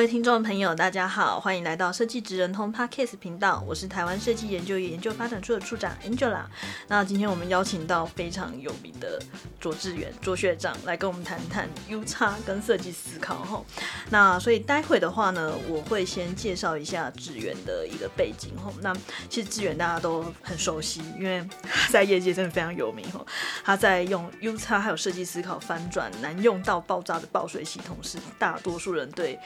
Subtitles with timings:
[0.00, 6.44] 各位听众朋友，大家好，欢迎来到设计职人通 Podcast 频道，我是台湾设计研究院研究发展处的处长 Angela。
[6.88, 9.20] 那今天我们邀请到非常有名的
[9.60, 13.62] 卓志远卓学长来跟我们谈谈 UX 跟设计思考哈。
[14.08, 18.72] 那所以待会的话呢，我会先介绍一下志远的一个背景哈。
[18.80, 18.94] 那
[19.28, 21.46] 其实志远大家都很熟悉，因为
[21.90, 23.22] 在业界真的非常有名哈。
[23.62, 29.38] 他在用 UX 还有设计思考翻转难用到爆炸的报税系统，是大多数人对。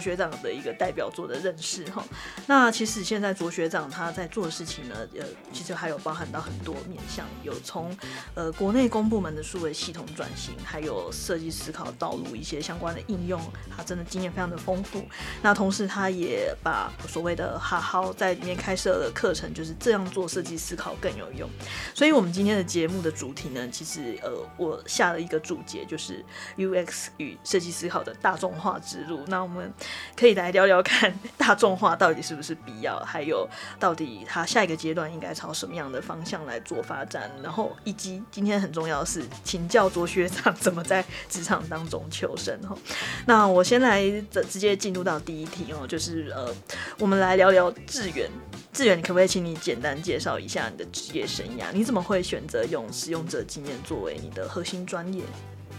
[0.00, 2.04] 学长的一个代表作的认识哈，
[2.46, 7.94] 那其实现在卓学长他在做的事情呢，呃，其实还有包含到很多面向，有从
[8.34, 13.40] 呃国内公部门的数位系统转型，还有设计思考道路一些相关的应用，
[13.76, 15.04] 他真的经验非常的丰富。
[15.42, 21.48] 那同时他也把所谓的好好在里面开设的课程，就是这样做设计思考更有用。
[21.94, 26.24] 所以，我们今天的节目的主题呢，其实呃，我下了一个注解，就是
[26.56, 29.20] UX 与设计思考的大众化之路。
[29.26, 29.72] 那我们
[30.16, 32.98] 可以来聊聊看， 大众化到底是不是必要？
[33.00, 37.30] 还有，到底他下一个阶段应该朝什么样的方向来做发展？
[37.42, 42.58] 然后，以及今天很重要的是，请教卓学长怎么在职场当中求生。
[42.62, 42.76] 哈，
[43.26, 44.02] 那我先来
[44.48, 46.54] 直接进入到第一题哦，就是呃，
[46.98, 48.30] 我们来聊聊志远。
[48.72, 51.64] 志远，你可不可以请你简单介绍一下你的职业生涯？
[51.72, 55.22] 你怎么会选择用使用者经验作为你的核心专业？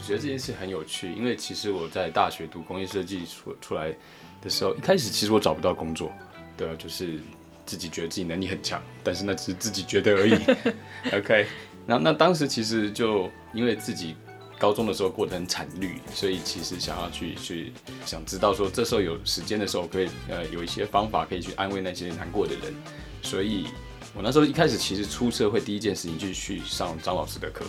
[0.02, 3.94] 觉得这件事很有趣，因为其实我在大学读工业设计出出来
[4.42, 6.12] 的时候，一开始其实我找不到工作，
[6.58, 7.20] 对啊，就是
[7.66, 10.36] 自己觉得自己能力很强，但是那只是自己觉得而已。
[11.16, 11.48] OK，
[11.86, 14.16] 那那当时其实就因为自己
[14.60, 17.72] 高中的时候过得很惨绿，所以其实想要去去
[18.06, 22.74] 想知道说，这时候有时间的时候可以呃有一些方法可以去安慰那些难过的人，
[23.22, 23.66] 所以
[24.14, 27.66] 我那时候一开始其实出社会第一件事情就是去上张老师的课，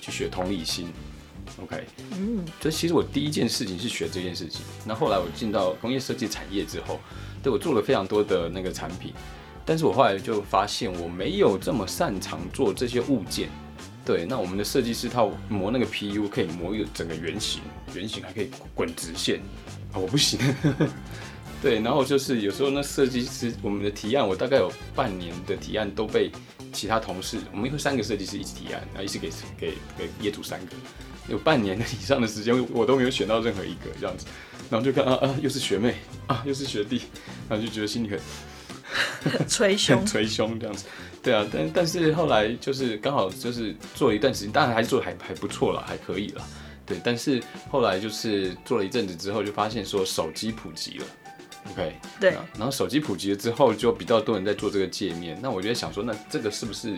[0.00, 0.92] 去学同理心。
[1.60, 4.62] OK，嗯，所以其实我第一件事情是学这件事情。
[4.86, 6.98] 那后来我进到工业设计产业之后，
[7.42, 9.12] 对，我做了非常多的那个产品，
[9.64, 13.48] 但是我后来就发现我没有这么擅长做这些物件。
[14.04, 17.60] 对，那我们的设计师他磨那个 PU 可以磨一个整个圆形，
[17.94, 19.40] 圆形还可以滚直线
[19.92, 20.40] 啊，我不行。
[21.62, 26.32] 对，然后就是有时候那设计师我们的提案，我大概有半年的提案都被
[26.72, 30.72] 其他同事，我们有三个设计师一起提案，然后一起给给给业主三个。
[31.28, 34.26] 有半年的 以上的时间，我都没有选到任何一个这样子，
[34.70, 35.94] 然后就看啊啊，又是学妹
[36.26, 37.02] 啊，又是学弟，
[37.48, 38.18] 然后就觉得心里很
[39.48, 40.84] 捶胸，捶胸这样子。
[41.22, 46.44] 对啊，但但是后来就是刚好就是做了一段时间，当然还是做的还还不错了，还可以了。
[46.84, 47.40] 对，但是
[47.70, 51.06] 后来就是做了一阵子之后，就发现说手机普及了
[51.70, 55.38] ，OK，对，然后手机普及了之后，就比较多人在做这个界面。
[55.40, 56.96] 那我就在想说，那这个是不是？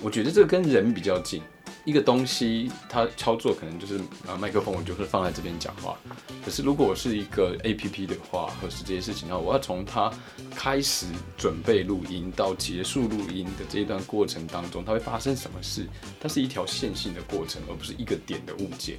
[0.00, 1.42] 我觉得这个跟人比较近。
[1.88, 5.96] 一个东西，它操作可能就是啊，麦克风我就是放在这边讲话。
[6.44, 10.12] 可是如果我是一个 APP 的话，或是这些事情的话，我要从它
[10.54, 11.06] 开始
[11.38, 15.88] 准备录音到结束录音的这一段过程当中，它会发生什么事？
[16.20, 18.98] 它是一条线性的过程，而不是一个点的物件。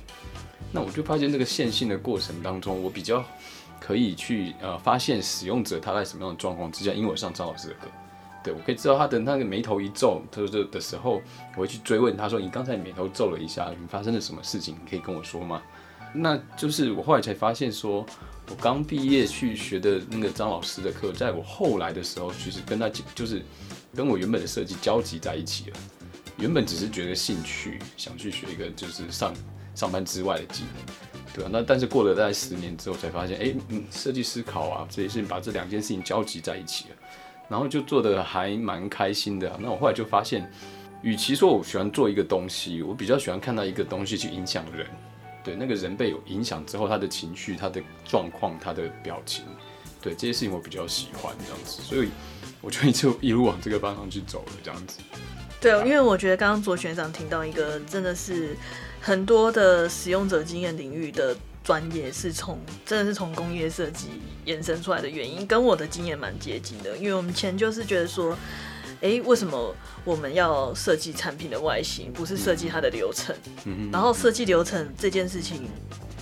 [0.72, 3.24] 那我就发现这个线性的过程当中，我比较
[3.80, 7.82] 可以去呃发现使用者他在什么样的状况之下，因为我上张老师的课。
[8.44, 11.22] 对，我可以知道他的那个眉头一皱，他说这的时候，
[11.56, 14.76] 我会去追问他说：“你刚才眉头皱了一下，你发生了什么事情？
[14.76, 15.62] 你可以跟我说吗？”
[16.14, 18.16] 那就是我后来才发现说，说
[18.50, 23.44] 我刚毕业去学的那个张老师的课，在我后来的时候，其实跟他就是
[23.94, 25.78] 跟我原本的设计交集在一起了。
[26.38, 29.34] 原本只是觉得兴趣，想去学一个就是上
[29.76, 31.50] 上班之外的技能，对吧？
[31.52, 36.96] 那但是过了大概十年之后，才发现，哎，嗯，设计思考啊，这些事情把这两件事情交集在一起了。
[37.50, 39.52] 然后就做的还蛮开心的。
[39.60, 40.50] 那我后来就发现，
[41.02, 44.86] 与其说我喜欢做一个东西，我比较喜欢看到一个东西去影响人。
[45.44, 49.44] 对，那个人被有影响之后，他的情绪、他的状况、他的表情，
[50.02, 51.82] 对这些事情我比较喜欢这样子。
[51.82, 52.10] 所以
[52.62, 55.00] 我就一直一路往这个方向去走了这样子。
[55.60, 58.56] 对，因为我觉得刚刚卓学长听到一个真的是
[59.02, 61.36] 很多的使用者经验领域的。
[61.70, 64.08] 专业是从真的是从工业设计
[64.44, 66.98] 延伸出来的原因，跟我的经验蛮接近的。
[66.98, 68.36] 因为我们前就是觉得说，
[69.02, 73.36] 诶，为什么我们要设计产品的外形，不是设计它的流程？
[73.66, 75.70] 嗯，然后设计流程这件事情，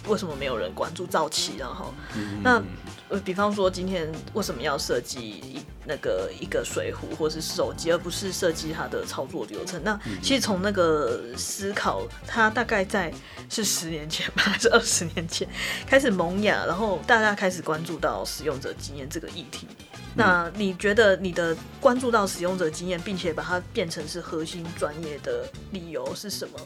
[0.08, 1.58] 为什么没有人关注早期？
[1.58, 2.62] 然后，嗯、那
[3.10, 9.82] 呃，比方说今天为什么要设计一那个一个水壶或是手机，而不是设计它的操作流程？
[9.84, 13.14] 那其实从那个思考，它大概在
[13.50, 15.48] 是十年前吧，还是二十年前
[15.86, 19.68] 开始萌芽，然后大家开始关注到使用者经验这个议题。
[20.16, 26.60] 那你觉得你的关注到使用者经验，并且把它变成是核心专业的理由是什么？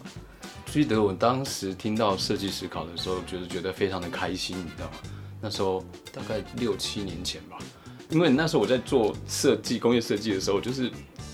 [0.72, 4.98] 记得我当时听到设计思考的时候，就是觉得非常的开心，你知道吗？
[5.42, 5.84] 那时候
[6.14, 7.58] 大概六七年前吧，
[8.10, 10.90] 因为那时候我在做设计、工业设计的时候，就是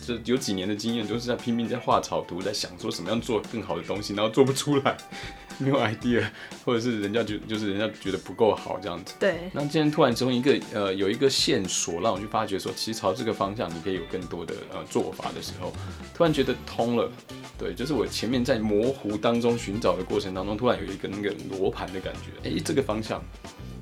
[0.08, 4.96] 就有几年的经验，都是在拼命在画草图，在想说什么样做更好的东西，然后做不出来。
[5.60, 6.24] 没有 idea，
[6.64, 9.16] 或者是人家觉就是人家觉得不够好这样子。
[9.20, 9.50] 对。
[9.54, 15.74] 那今天突然从一个呃有一个线索让我去发觉说，其实朝这个方向你可以有更多的呃做法的时候，
[16.14, 17.12] 突然觉得通了。
[17.58, 23.20] 对，就是我前面在模糊当中寻找的过程当中，突然有一个那个罗盘的感觉，哎，这个方向，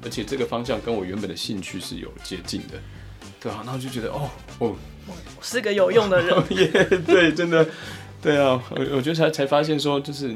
[0.01, 2.79] 而且这个方向跟我原本的兴趣是有接近的，
[3.45, 4.75] 对啊，然后就觉得哦哦，
[5.41, 6.35] 是个有用的人。
[6.57, 6.67] 耶，
[7.05, 7.65] 对，真的，
[8.21, 10.35] 对啊，我我觉得才才发现说就是。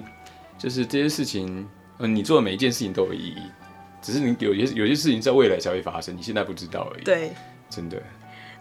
[0.62, 1.66] 就是这些事情，
[2.00, 3.44] 嗯，你做的每一件事情都有意义，
[4.02, 7.04] 只是你有些有些事情在未来才会发生，你现在不知道而已。
[7.06, 7.32] 对，
[7.70, 7.98] 真的。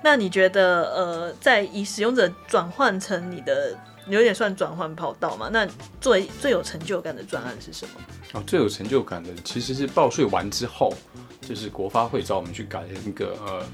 [0.01, 5.49] 那你觉得，呃，在以使用者转换成你的，有点算转换跑道嘛？
[5.53, 5.67] 那
[6.01, 7.95] 作为最有成就感的专案是什么？
[8.35, 10.95] 哦，最有成就感的其实是报税完之后，
[11.41, 13.67] 就是国发会找我们去改一个呃，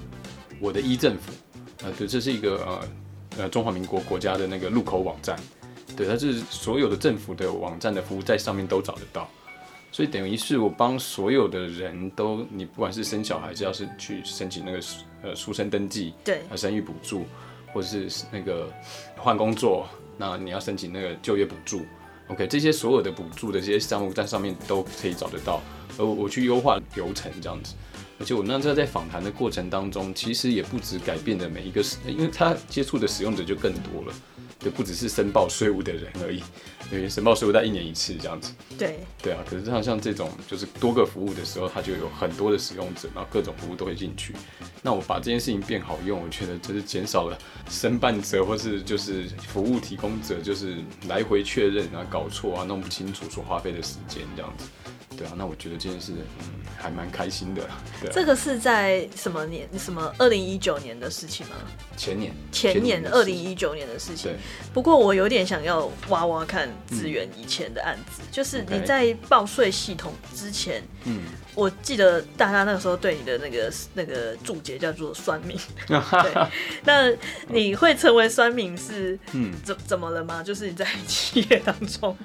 [0.65, 1.31] 我的一政府，
[1.83, 2.89] 呃，对，这是一个呃
[3.43, 5.39] 呃中华民国国家的那个入口网站。
[5.95, 9.29] 对，它是所有的政府的网站的服务在上面都找得到，
[9.93, 14.81] 所以等于是我帮所有的人都，你不管是生小孩，只要是去申请那个
[15.23, 17.27] 呃出生登记，对，生育补助，
[17.75, 18.73] 或者是那个
[19.19, 19.87] 换工作，
[20.17, 21.83] 那你要申请那个就业补助
[22.29, 25.61] ，OK，这些所有的补助的这些项目在上面都可以找得到，
[25.99, 27.75] 而我去优化流程这样子，
[28.19, 34.15] 而且我那时候在访谈的过程当中，其实也不止改变了每一个，因为他接触的使用者就更多了。
[34.61, 36.43] 就不只是申报税务的人而已，
[36.91, 38.55] 因为申报税务在一年一次这样子。
[38.79, 44.35] 对对啊，可是像像这种就是多个服务的时候，它就有很多的使用者，然后各种服务都会进去。
[44.81, 47.37] 那我把这件事情变好用，我觉得就是减少了
[47.69, 50.79] 申办者或是就是服务提供者就是
[51.09, 54.67] 来回确认啊搞错啊，弄不清楚所花费的时间这样子。
[55.17, 56.45] 对啊，那我觉得这件事嗯
[56.77, 57.63] 还蛮开心的。
[58.01, 59.69] 对啊，这个是在什么年？
[59.79, 61.57] 什么二零一九年的事情吗？
[61.97, 62.35] 前年。
[62.51, 64.33] 前年二零一九年的事情。
[64.33, 64.37] 对。
[64.73, 71.23] 不过我有点想要挖挖看资源以前的案子，嗯、就是你在报税系统之前，嗯，
[71.55, 75.57] 我记得大家那个时候对你的那个那个注解叫做酸民。
[75.87, 76.49] 对。
[76.85, 77.11] 那
[77.49, 80.43] 你会成为酸民是嗯怎怎么了吗？
[80.43, 82.17] 就是你在企业当中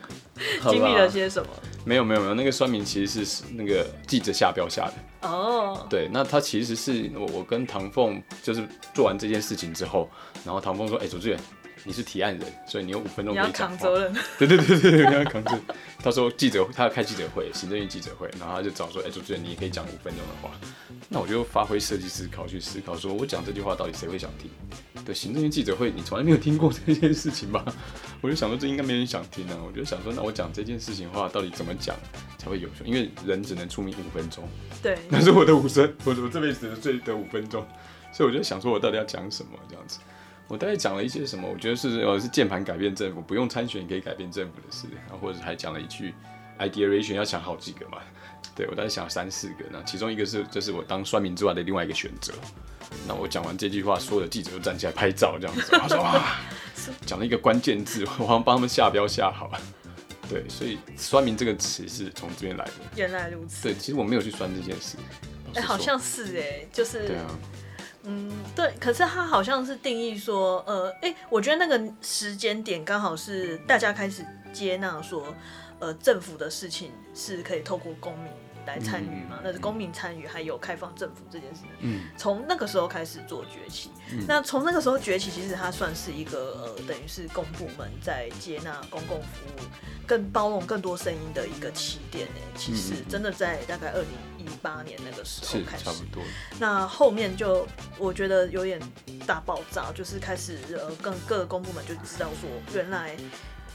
[0.63, 1.49] 经历了些什么？
[1.85, 5.85] 没有没有没有，那个酸民其实是那个记者下标下的哦。
[5.89, 10.09] 对，那他其实是我我跟唐凤就是做完这件事情之后，
[10.45, 11.39] 然后唐凤说：“哎、欸，主持人。”
[11.83, 13.75] 你是提案人，所以你有五分钟可以讲话。
[13.75, 14.13] 你要扛责任。
[14.37, 15.61] 对对对对，你要扛责任。
[16.01, 20.51] 他说记者他要开记者会，行政院记者会，然后他就找说，哎、欸，主持人你也可以讲五分钟的话。
[21.07, 24.49] 那我就发挥设计思考去思考，说我讲这句话到底谁会想听？
[25.05, 27.65] 对，行政院记者会你从来没有听过这件事情吧？
[28.21, 29.57] 我就想说这应该没人想听啊。
[29.65, 31.95] 我就想说，那我讲这件事情的话到底怎么讲
[32.37, 32.85] 才会有效？
[32.85, 34.47] 因为人只能出名五分钟。
[34.83, 34.97] 对。
[35.09, 37.65] 那是我的五生，我我这辈子的最的五分钟，
[38.13, 39.99] 所以我就想说我到底要讲什么这样子。
[40.49, 41.47] 我大概讲了一些什么？
[41.47, 46.13] 我觉得是呃是键盘改变政府，不用参选可以改变政府的事，然后或者还讲了一句
[46.57, 47.99] ideation 要想好几个嘛。
[48.55, 52.33] 对，我大概想了三四个，那其中一个是这是我当酸民之外的另外一个选择。
[53.07, 55.67] 那我讲完这句话，所有的记者都站起来拍照这样子。
[55.71, 56.39] 他说哇，
[57.05, 59.61] 讲了一个关键字，我好像帮他们下标下好了。
[60.27, 62.71] 对，所以酸民这个词是从这边来的。
[62.95, 63.63] 原来如此。
[63.63, 64.97] 对，其实我没有去酸这件事。
[65.53, 67.07] 哎、欸，好像是哎、欸，就是。
[67.07, 67.25] 对啊。
[68.09, 75.33] 嗯，对，可是他好像是定义说，呃，哎，我觉得那个时间点刚好是大家开始接纳说，
[75.77, 78.31] 呃，政府的事情是可以透过公民
[78.65, 89.61] 来参与嘛，那是公民参与还有开放政府这件事，嗯，从那个时候开始做崛起，嗯、那从那个时候崛起，其实它算是一个呃，等于是公部门在接纳公共服务、
[90.05, 92.41] 更包容更多声音的一个起点呢。
[92.55, 94.09] 其实真的在大概二零
[94.49, 96.23] 一八年那个时候开始，差不多。
[96.59, 98.79] 那后面就我觉得有点
[99.25, 103.15] 大爆炸，就是开始呃，更各个公部门就知道说，原来。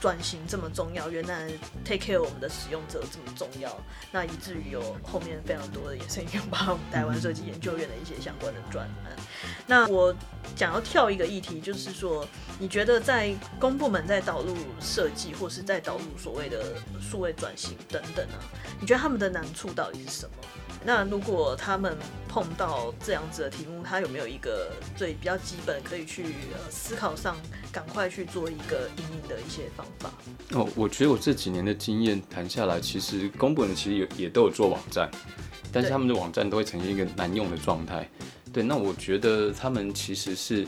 [0.01, 1.49] 转型这么重要，原来
[1.83, 3.75] take care 我们的使用者这么重要，
[4.13, 9.17] 那以至于有后面非常多的衍生应用，包括我们台湾设计研究院的一些相关的专案。
[9.67, 10.15] 那我
[10.55, 12.27] 想要跳一个议题，就是说，
[12.59, 18.37] 你觉得在公部门在导入设计，或是在导入所谓的数位转型等等啊，
[18.79, 20.37] 你觉得他们的难处到底是什么？
[20.87, 21.97] 那如果他们
[22.29, 27.37] 碰到这样子的题目，他有没有一个最比较基本可以去呃思考上，
[27.73, 30.11] 赶快去做一个因应的一些方法？
[30.53, 35.11] 哦，我觉得我这几年的经验谈下来，其实公部门其实也也都有做网站，
[35.73, 38.07] 但是他们的网站都会呈现一个难用的状态。
[38.53, 40.67] 对，那我觉得他们其实是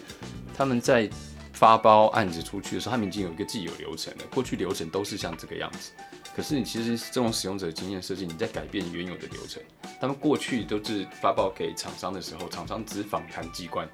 [0.56, 1.08] 他们在
[1.52, 5.90] 发包案子出去的时候，他们已经有一个既有流程了，过去流程都是像这个样子。
[6.36, 9.62] 可是你其实这种使用者经验设计，你在改变原有的流程。
[9.98, 13.88] 他们过去都是发报给厂商的时候，厂商只访谈机关，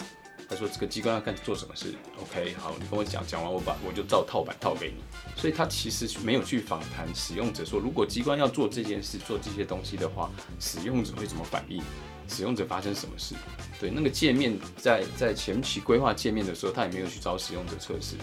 [0.50, 5.04] 他说这个机关要干做什么事，OK，好，你跟我讲，讲完我把我就照套版套给你。
[5.40, 11.80] 所以他其实没有去访谈使用者，说如果机关要做这件事，做这些东西的话，使用者会怎么反应？
[12.26, 13.36] 使用者发生什么事？
[13.78, 18.16] 对，那个界面在在前期规划界面的时候，他也没有去找使用者测试。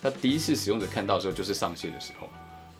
[0.00, 2.28] 他第一次使用者看到的时候，就是上线的时候。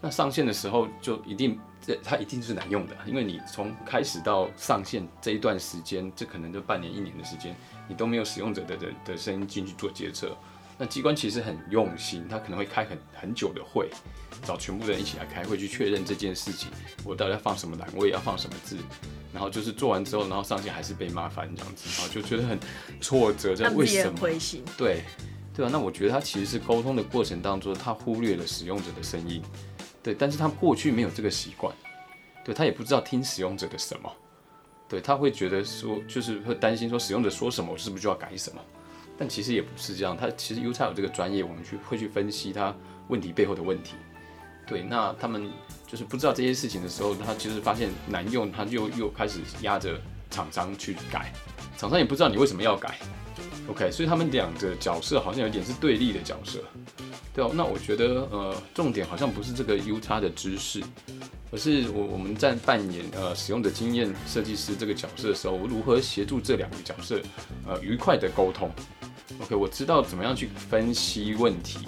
[0.05, 7.57] 那上线的时候就一定，这它一定是难用的，因为你从开始到上线这一段时间，这可能就半年一年的时间，
[7.89, 10.37] 你都没有使用者的的的声音进去做决策。
[10.77, 13.89] 那机关其实很用心，他可能会开很很久的会，
[14.43, 16.69] 找全部的人一起来开会去确认这件事情，
[17.03, 18.77] 我到底要放什么栏位，要放什么字，
[19.33, 22.59] 然后就是做完之后，然后上线还是被骂翻这样子，然后就觉得很
[23.01, 24.19] 挫折，这样为什么？
[24.77, 25.03] 对
[25.55, 29.41] 对啊，那我觉得他其实是沟通的过程当中，他忽略了使用者的声音。
[30.05, 31.75] 对，但是他过去没有这个习惯，
[32.45, 34.13] 对，他也不知道听使用者的什么，
[34.87, 38.61] 对，他会觉得说，就是会担心说使用者说什么，我是不是就要改什么？
[39.17, 42.75] 但其实也不是这样，他其实 UX 有这个专业，我们去会去分析他
[43.09, 43.95] 问题背后的问题。
[44.67, 45.51] 对，那他们
[45.87, 49.99] 就是不知道这些事情的时候，他其实发现难用，他就又开始压着
[50.31, 51.33] 厂商去改，
[51.79, 52.99] 厂商也不知道你为什么要改。
[53.69, 56.63] OK，所以他们两个角色好像有点是对立的角色。
[57.35, 60.81] 对哦，那我觉得呃，重点好像不是这个 UX 的知识，
[61.51, 67.21] 而是我我们在扮演呃使用的经验设计师这个角色的时候，如何协助这两个角色
[67.67, 68.71] 呃愉快的沟通。
[69.41, 71.79] OK，我知道怎么样去分析问题，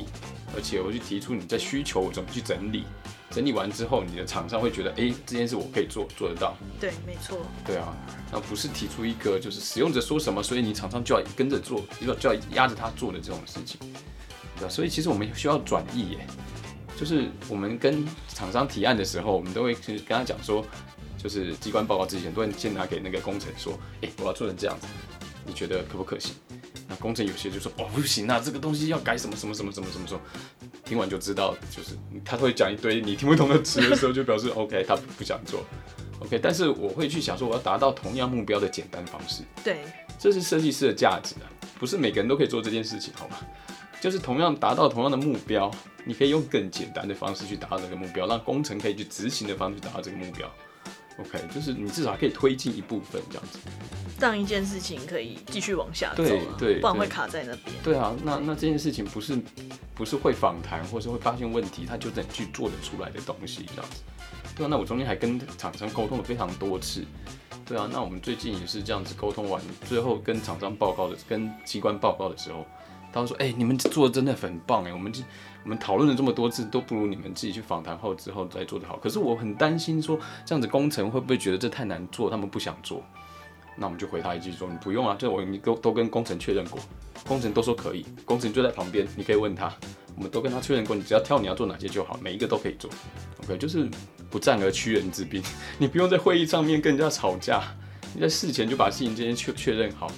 [0.57, 2.85] 而且我去提出你的需求，我怎么去整理，
[3.31, 6.57] 整理完之后，你的厂商会觉得，哎，这件事我可以做，做得到。
[6.81, 7.39] 对，没错。
[7.67, 7.95] 对啊，
[8.33, 13.79] 那不是提出一个就是使用者说什么，所以你厂商就要跟着做，就要就要压着他做的这种事情。
[14.59, 16.27] 对，所以其实我们需要转译耶，
[16.99, 20.65] 就是我们跟厂商提案的时候，我们都会跟他讲说，
[21.19, 24.87] 就是机关报告之前，都会先拿给那个工程说，哎，我要做成这样子，
[25.45, 26.35] 你觉得可不可行？
[26.89, 30.21] 那工程有些就说，哦，不行啊，这个东西要改什么什么什么什么什么什么，
[30.87, 35.65] 听完就知道，就是他会讲一堆你听不懂的词的时候，就表示 OK，他不想做
[36.21, 39.81] ，OK，但是我会去想说，我要达到同样目标的简单方式，对，
[40.19, 43.37] 这是设计师的价值啊，不是每个人都可以做这件事情，好吗？
[44.01, 45.71] 就是同样达到同样的目标，
[46.05, 50.49] 你可以用更简单的方式去达到这个目标，让工程可以去执行的方式达到这个目标。
[51.19, 53.59] OK，就是你至少可以推进一部分这样子，
[54.21, 57.77] 让一件事情可以继续往下走，对对，不然会卡在那边。
[57.83, 59.39] 对啊，那那这件事情不是
[59.95, 64.03] 不是会访谈或是会发现问题，他就等去做得出来的东西这样子。
[64.55, 67.05] 对啊，那我中间还跟厂商沟通了非常多次。
[67.65, 72.67] 对啊，那我们最近也是这样子沟通完，最后跟厂商报告的，跟机关报告的时候。
[73.13, 75.11] 他说：“哎、欸，你们做的真的很棒哎，我们
[75.67, 78.97] 我们讨论了这么多次，都不如你们自己去访谈后之后再做得好。
[78.99, 83.03] 可是我很担心说，这样子工程会不会觉得这太难做，他们不想做？
[83.77, 86.79] 那我们就回他一句说：你不用啊，就我你都都跟工程确认过，
[87.27, 89.75] 工程都说可以，工程就在旁边，你可以问他，
[90.15, 92.89] 我们都跟他确认过，你只要挑你要做哪些就好，每一个都可以做。
[93.43, 93.91] OK，就是
[94.31, 95.43] 不战而屈人之兵，
[95.79, 97.61] 你不用在会议上面跟人家吵架，
[98.15, 100.09] 你在事前就把事情这些确确认好。”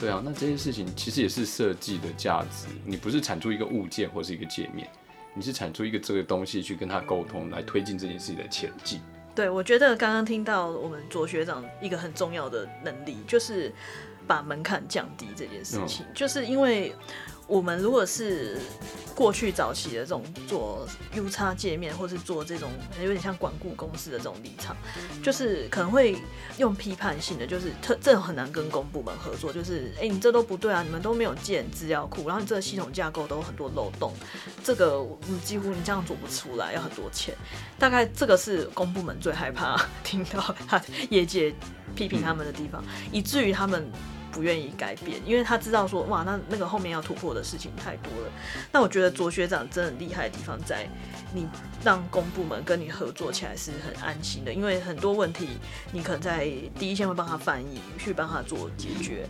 [0.00, 2.66] 对啊，那这件事情其实也是设计的价值。
[2.86, 4.88] 你不是产出一个物件或是一个界面，
[5.34, 9.00] 你是产出一个这个东西去跟他沟通，来推进这件事情的前进。
[9.34, 13.72] 对，我觉得刚刚听到我们左学长一个很重要的能力，就是
[14.26, 16.94] 把门槛降低这件事情，嗯、就是因为。
[17.50, 18.56] 我们如果是
[19.12, 22.70] 过去早期的这种做 UX 界面，或是做这种
[23.02, 24.74] 有点像管顾公司的这种立场，
[25.20, 26.16] 就是可能会
[26.58, 34.14] 用批判性的，就是特这很难跟公部门合作，就是哎、你这都不对啊，你们都没有建资料库，然后你这个系统架构都有很多漏洞，
[34.62, 37.34] 这个你几乎你这样做不出来，要很多钱。
[37.80, 40.80] 大概这个是公部门最害怕听到他
[41.10, 41.52] 业界
[41.96, 43.90] 批评他们的地方，以至于他们。
[44.32, 48.32] 不愿意改变，因为他知道说，哇，那那个后面要突破的事情太多了。
[48.72, 50.88] 那我觉得卓学长真的厉害的地方在，
[51.34, 51.46] 你
[51.84, 55.48] 让公部门跟你合作起来是很安心的，因为很多问题
[55.92, 59.26] 你可能在第一线会帮他翻译，去帮他做解决。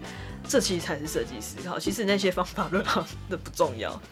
[0.50, 2.84] 这其实才是设计思考，其实那些方法论
[3.28, 4.02] 的不重要。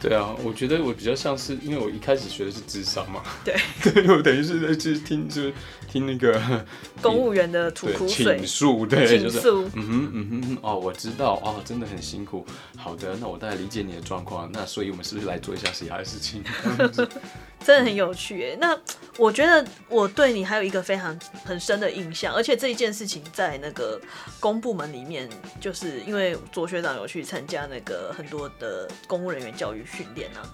[0.00, 5.52] 对啊，我觉得我比较像是，因为我一开始学的是智商嘛，对， 对我等于是在就是听就是
[5.90, 6.40] 听那个
[7.02, 12.46] 公务员的吐苦水倾诉，对，就是嗯哼嗯哼哦，我知道哦，真的很辛苦。
[12.76, 16.44] 好的，那我大概理解你的状况，那所以我们是不是来做一下其他的事情？
[17.64, 18.56] 真的很有趣诶。
[18.60, 18.78] 那
[19.16, 24.00] 我觉得我对你还有一个非常很深的印象，而且这一件事情在那个
[24.38, 25.28] 公部门里面，
[25.60, 30.46] 就是因为卓学长有去参加那个很多的公务人员教育训练啊，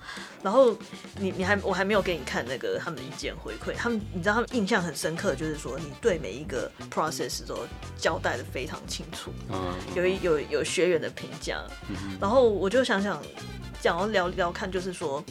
[0.42, 0.76] 然后
[1.18, 7.58] 你你还我还没有给你看那个他们的意见回馈，他们你知道他们印象很深刻，就是说你对每一个 process 都
[7.99, 11.62] 交代的非常清楚，嗯，有一有有学员的评价，
[12.18, 13.23] 然后我就想想，
[13.82, 15.23] 想要聊聊看，就是说。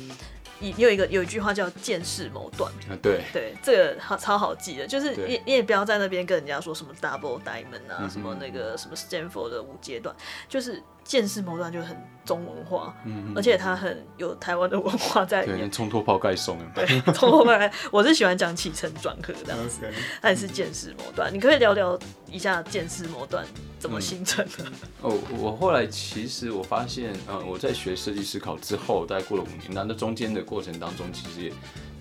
[0.59, 3.23] 你有一个有一句话叫见识谋断啊，对。
[3.33, 10.15] 对，这个好超好记的，就是你你也不要在那边跟人家说什么 double diamond 啊，嗯、什么那个什么 Stanford 的五阶段，
[10.47, 10.81] 就是。
[11.03, 11.95] 见识模段就很
[12.25, 15.59] 中文化，嗯嗯，而且它很有台湾的文化在里面。
[15.61, 16.57] 对，冲脱泡盖送。
[16.73, 19.81] 对，冲脱泡盖， 我是喜欢讲起承转合这样子。
[20.21, 21.99] 它也是见识模段，你可以聊聊
[22.31, 23.45] 一下见识模段
[23.77, 24.63] 怎么形成的？
[24.63, 24.71] 嗯、
[25.11, 31.53] 哦，我后来其实我发现，呃，我在学设计思考之后，大概过了五年，那那中间的过程当中，其实也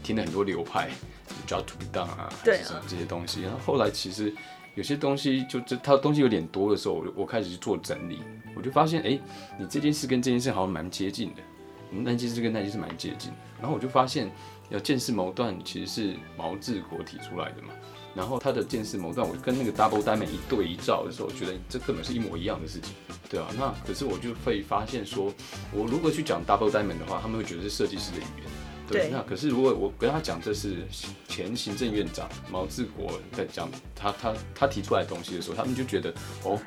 [0.03, 0.89] 听了很多流派
[1.49, 3.43] ，job to be done 啊，对啊，这些东西。
[3.43, 4.33] 然后后来其实。
[4.75, 8.23] 有些东西就这，它东西有点多的时候，我我开始去做整理，
[8.55, 9.21] 我就发现，哎、欸，
[9.59, 11.43] 你这件事跟这件事好像蛮接近的，
[11.91, 13.33] 那件事跟那件事蛮接近。
[13.61, 14.31] 然后我就发现，
[14.71, 17.69] 要见识谋断其实是毛治国提出来的嘛。
[18.15, 22.93] 然后他的见识谋断，我跟那个 double diamond 一对一照的时候，我觉得这根本是一模一样的事情，
[23.31, 23.47] 对啊。
[23.57, 25.33] 那可是我就会发现说，
[25.73, 28.47] 我如果去讲 double diamond 的话，他们会觉得是设计师的语言。
[28.87, 30.87] 对，那可是如果我跟他讲这是
[31.27, 36.13] 前行政院长毛治国在讲他他他提出来的东西的时候，他们就觉得
[36.45, 36.61] 哦，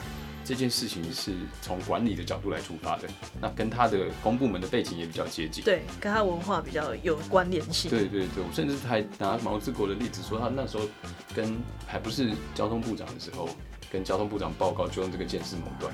[0.45, 3.07] 这件事情是从管理的角度来出发的，
[3.41, 7.89] 那跟他的公部门的背景也比较接近，对，跟他文化比较有关联性。
[7.89, 10.87] 对对对，我甚至还拿毛志国的例子说，他那时候
[11.33, 13.49] 跟还不是交通部长的时候，
[13.91, 15.91] 跟交通部长报告就用这个见识谋断，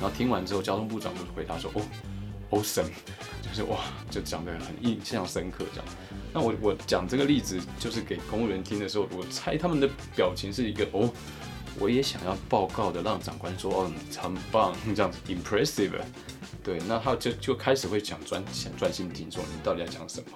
[0.00, 1.82] 然后听完之后，交通部长就回答说哦。
[2.52, 2.90] Awesome，
[3.40, 3.78] 就是哇，
[4.10, 5.86] 就讲得很印象深刻这样。
[6.34, 11.10] 那我我讲这个例子，就是给公务员听的时候，我猜他们的表情是一个哦，
[11.78, 16.00] 我也想要报告的，让长官说哦，你很棒这样子，impressive。
[16.62, 20.30] 对，那他就就开始会想专想专心听，说你到底要讲什么？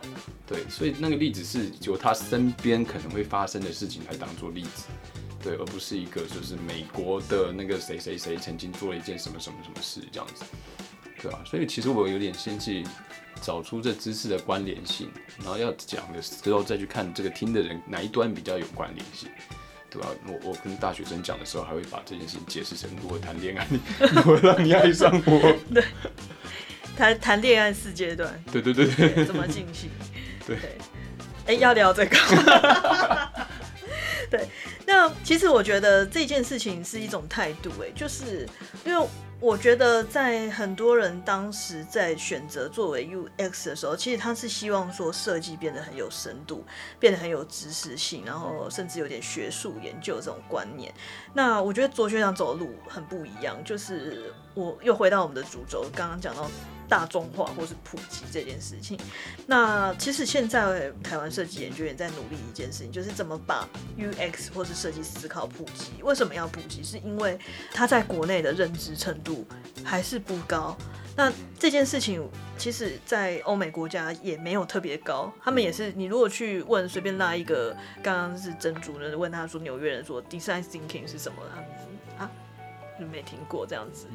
[0.45, 4.87] 对，所以那个例子是由他身边可能会发生的事情来当做例子，
[5.41, 10.45] 对，而不是一个就是美国的那个谁谁谁曾经做了一件什么什么什么事这样子。
[11.23, 12.85] 对啊，所以其实我有点先去
[13.41, 19.29] 找出这知识的关联性，然后要讲的时候再去看这个听的人哪一端比较有关联性，
[19.97, 20.09] 对吧？
[20.27, 23.67] 我我跟大学生讲的时候，还会把这件事情解释成如何谈恋爱，
[24.13, 25.57] 如何让你爱上我。
[25.73, 25.83] 对，
[26.97, 28.43] 谈谈恋爱四阶段。
[28.53, 29.91] 对对对对，怎么进行？
[30.47, 30.57] 对，
[31.47, 32.17] 哎、欸，要聊这个。
[34.31, 34.47] 对，
[34.85, 38.47] 那其实我觉得这件事情是一种态度，哎，就是
[38.85, 39.07] 因为。
[39.39, 46.65] 我觉得在很多人当时在选择作为 UX 的时候，其实他是希望说设计变得很有深度，
[46.99, 50.93] 变得很有知识性，然后甚至有点学术研究这种观念。
[51.35, 56.51] 那我觉得卓学长走的路很不一样，就是我又回到我们的主轴，刚刚讲到。
[56.89, 58.99] 大众化或是普及这件事情，
[59.47, 63.69] 那其实现在台湾设计研究院在努力一件事情，就是怎么把
[63.99, 66.03] UX 或是设计思考普及。
[66.03, 66.83] 为什么要普及？
[66.83, 67.39] 是因为
[67.73, 69.47] 它在国内的认知程度
[69.85, 70.77] 还是不高。
[71.17, 75.33] 那这件事情其实，在欧美国家也没有特别高。
[75.43, 81.39] 他们也是，你如果去问随便拉一个，刚刚是珍珠的，问他说纽约人说 design thinking 是什么，
[82.17, 82.31] 他啊
[83.01, 84.07] 就没听过这样子。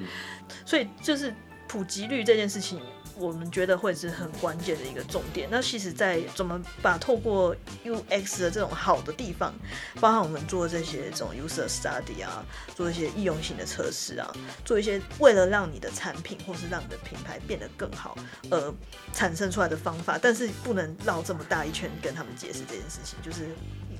[0.65, 1.33] 所以就是。
[1.71, 2.81] 普及率这件事情，
[3.15, 5.47] 我们觉得会是很关键的一个重点。
[5.49, 7.55] 那其实，在怎么把透过
[7.85, 9.53] UX 的这种好的地方，
[10.01, 12.43] 包含我们做这些这种 user study 啊，
[12.75, 14.29] 做一些易用性的测试啊，
[14.65, 18.17] 做一些为了让你的产品或是让你的品牌变得更好
[18.49, 18.73] 而
[19.13, 23.47] 产生出来的方法，但是不能绕这么大一圈跟他们解释这件事情，就是。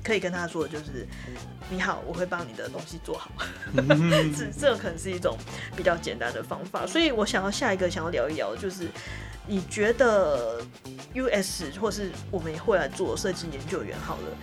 [0.02, 1.06] 可以跟他说的就是，
[1.70, 3.30] 你好，我会帮你的东西做好。
[4.36, 5.36] 这这可能是一种
[5.76, 6.86] 比较简单的方法。
[6.86, 8.88] 所以我想要下一个想要聊一聊，就是
[9.46, 10.60] 你觉得
[11.14, 14.36] US 或是我们也会来做设计研究员好了，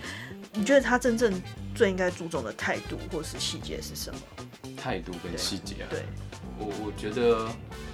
[0.52, 1.32] 你觉得他真正
[1.74, 4.20] 最应该注重的态度或是细节是什么？
[4.76, 5.86] 态度跟细节啊。
[5.90, 6.04] 对，
[6.60, 7.48] 我我觉得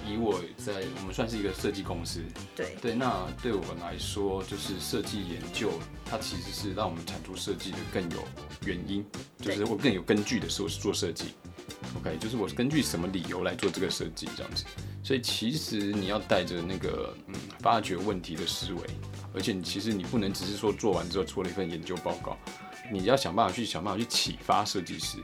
[0.05, 2.21] 以我在我们算是一个设计公司，
[2.55, 5.71] 对对，那对我们来说，就是设计研究，
[6.05, 8.17] 它其实是让我们产出设计的更有
[8.65, 9.05] 原因，
[9.39, 11.33] 就是我更有根据的时候是做设计。
[11.95, 14.65] OK，就是我是根据什么理由来做这个设计这样子，
[15.01, 18.81] 所以其实你要带着那个嗯发掘问题的思维，
[19.33, 22.37] 而且你其实你不能只是说做完之后出了一份研究报告，
[22.91, 25.17] 你要想办法去想办法去启发设计师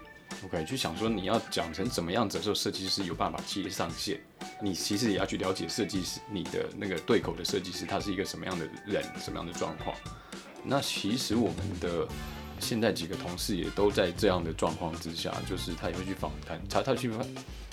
[0.46, 4.20] ，OK，去想说你要讲成怎么样子的时候，设计师有办法接上线，
[4.62, 9.96] 你其实也要去了解设计师你的那个对口的设计师他是一个什么样的人，什么样的状况，
[10.64, 12.08] 那其实我们的。
[12.60, 17.12] 现在几个同事也都在这样的状况之下，就是他也会去访谈，他他去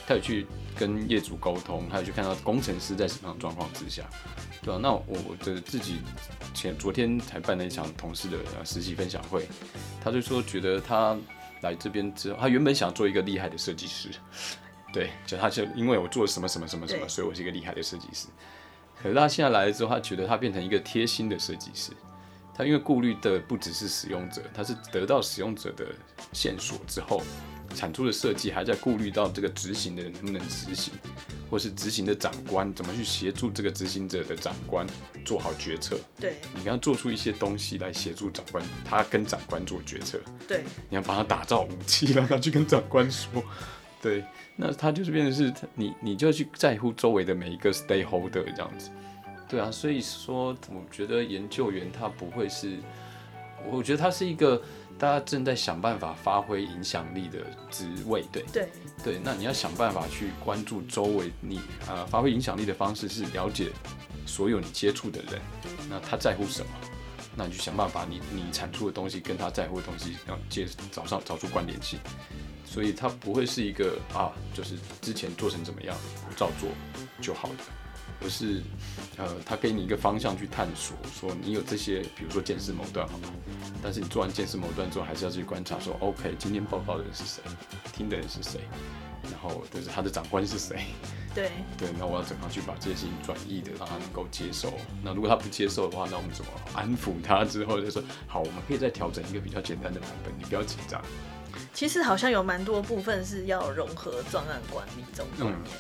[0.04, 4.02] 他有去跟业主沟通，他有去看到工程师在什么样的状况之下，
[4.62, 4.80] 对吧、啊？
[4.82, 5.98] 那我的自己
[6.54, 9.46] 前昨天才办了一场同事的实习分享会，
[10.02, 11.16] 他就说觉得他
[11.62, 14.08] 来这边之后，他原本想做一个厉害的设计师，
[14.92, 18.28] 对，就他就因为我做了什么什么什么什么，所以我是一个厉害的设计师。
[19.02, 21.92] 可是他现在来了之后，他觉得他变成一个贴心的设计师。
[22.52, 25.86] 他因为顾虑的不只是使用者，他是得到使用者的
[26.32, 27.22] 线索之后，
[27.74, 30.92] 产出的设计还在顾虑到这个执行的人能不能执行，
[31.50, 34.86] 或是执行的长官怎么去协助这个执行者的长官
[35.24, 35.98] 做好决策。
[36.18, 40.20] 对，你要做出一些东西来协助长官，他跟长官做决策。
[40.46, 43.42] 对，你要帮他打造武器，让他去跟长官说。
[44.00, 44.24] 对，
[44.56, 48.90] 那他就是变成是你，你就要去在乎周围的每一个 stakeholder 这样子。
[49.46, 52.78] 对啊，所以说，我觉得研究员他不会是，
[53.68, 54.62] 我觉得他是一个
[54.96, 58.68] 大家正在想办法发挥影响力的职位，对对
[59.02, 59.20] 对。
[59.22, 63.70] 那你要想办法去关注周围你、呃，发挥影响力的方式是了解
[64.26, 65.40] 所有你接触的人，
[65.88, 66.70] 那他在乎什么，
[67.34, 71.98] 那你就想办法你你产出的东西跟他在乎的东西要接找上找出关联性，
[72.64, 75.96] 所以他不会是一个啊，就是之前做成怎么样，
[76.28, 76.68] 我照做
[77.20, 77.54] 就好了。
[78.22, 78.62] 而是，
[79.16, 83.28] 呃，他给你一个方向去探索，说你有这些，比如说见识某段，好吗？
[83.82, 87.42] 但是你做完见识某段之后，还是要去观察，说，OK，今天报告的人是谁，
[87.92, 88.60] 听的人是谁，
[89.22, 90.84] 然后就是他的长官是谁，
[91.34, 94.74] 对，对，那我要怎么去把这些事情转译的，让他能够接受？
[95.02, 97.44] 那如果他不接受的话，那我们怎么安抚他？
[97.44, 101.00] 之后就说，好，我们可以再调整一个比较简单的版本，你不要紧张。
[101.72, 105.74] 其实好像有蛮多部分是要融合专案管理这种观念，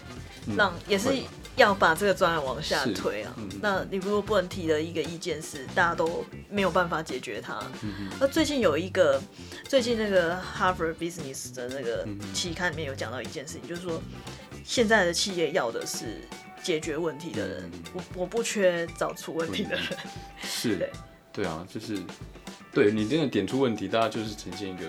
[0.46, 1.10] 嗯、让也是。
[1.56, 7.60] 要把这个专案往下推啊，嗯、那你如果不能提的一个意见是大家都没有办法解决它。
[7.82, 9.20] 嗯、那最近有一个，
[9.68, 14.00] 最近那个 Harvard Business 的那个期刊里面有讲到一件事情，就是说
[14.64, 16.22] 现在的企业要的是
[16.62, 19.84] 解决问题的人，嗯、我我不缺找出问题的人。
[20.42, 20.92] 是， 对，
[21.32, 21.98] 对啊，就是
[22.72, 24.84] 对你真的点出问题，大家就是呈现一个。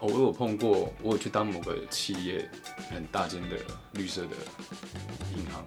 [0.00, 2.46] 我有碰过，我有去当某个企业
[2.90, 3.56] 很大间的
[3.92, 4.36] 绿色的
[5.34, 5.64] 银行。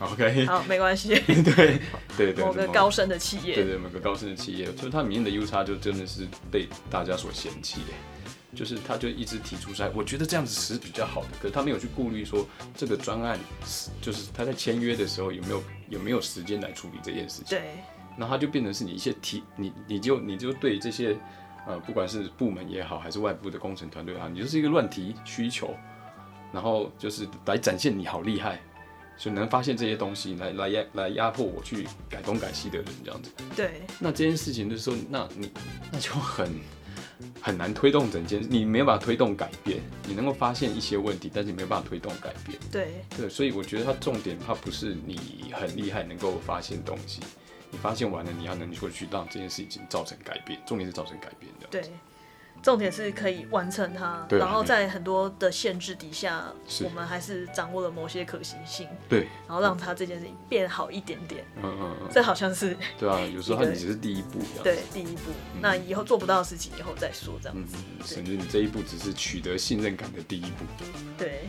[0.00, 1.08] OK，好，没关系。
[1.26, 1.80] 对
[2.16, 7.80] 对对，某个高深的企业，对对，某个高深的企业，就是它里面的 U 叉就真的是被大家所嫌弃，
[8.54, 13.38] 就是他就一直提出来，我觉得这样子是比较好的，可是他没有去顾虑说这个专案
[14.00, 17.46] 就是他在签约的时候有没有有没有时间来处理这件事情。
[17.58, 17.62] 对，
[18.16, 21.16] 然后他就变成是你一些提你你就你就对这些
[21.66, 25.74] 呃不管是部门也好，还是外部的工程团队也好，你就是一个乱提需求，
[26.52, 28.60] 然后就是来展现你好厉害。
[29.16, 33.82] 所以能发现这些东西来来压来压迫我去改东改西的人这样子，对。
[33.98, 35.50] 那这件事情就是说，那你
[35.92, 36.50] 那就很
[37.40, 39.80] 很难推动整件事，你没有办法推动改变。
[40.06, 42.58] 你能够发现一些问题，但是你没有办法推动改变。
[42.70, 47.20] 对对，所以我觉得它重点它不是你很厉害能够发现东西，
[47.70, 51.66] 你发现完了你要能够去让这件事情造成改变，重点是造成改变的。
[51.70, 51.82] 对。
[52.64, 56.46] 重点是可以完成它，啊、然后在很多的限制底下，
[56.82, 58.88] 我们还是掌握了某些可行性。
[59.06, 61.44] 对，然后让它这件事情变好一点点。
[61.62, 64.38] 嗯嗯嗯，这好像是对啊，有时候它只是第一步。
[64.62, 65.30] 对，第一步。
[65.52, 67.76] 嗯、那以后做不到的事情，以后再说，这样子。
[67.76, 70.64] 嗯、甚至你这一步只是取得信任感的第一步。
[71.18, 71.42] 对。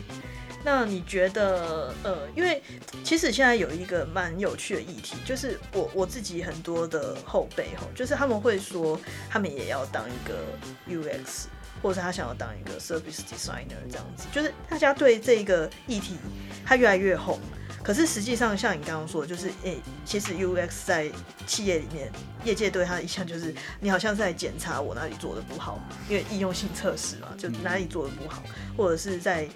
[0.66, 2.60] 那你觉得，呃，因为
[3.04, 9.00] 其实现在有一个蛮有趣的议题，就是我我自己很多的后辈吼，就是他们会说，
[9.30, 10.42] 他们也要当一个
[10.90, 11.44] UX，
[11.80, 16.16] 或者他想要当一个 Service Designer 这样子，就是大家对这个议题，
[16.64, 17.38] 它越来越红。
[17.86, 21.08] 可是实际上，像你刚刚说的，就是诶、欸，其实 UX 在
[21.46, 22.10] 企业里面，
[22.42, 28.42] 业界对他的印象就是，你好像是在检查我哪里做的不好，因为应用性测试嘛，就哪里做的不好，
[28.76, 29.48] 或者是在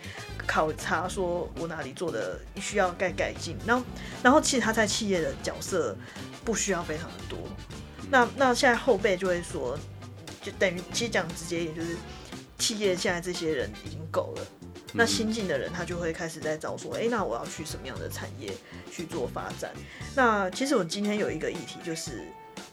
[0.47, 3.57] 考察说我哪里做的需要该改进。
[3.67, 3.85] 然后，
[4.23, 5.97] 然后其实他在企业的角色
[6.45, 7.37] 不需要非常的多。
[8.13, 9.77] 那那现在后辈就会说，
[10.41, 11.97] 就等于其实讲直接一点，就是
[12.59, 14.47] 企业现在这些人已经够了。
[14.93, 18.53] 那新进的人他就会开始在找说，哎、那我要去什么样的产业
[18.91, 19.71] 去做发展？
[20.15, 22.25] 那其实我今天有一个议题，就是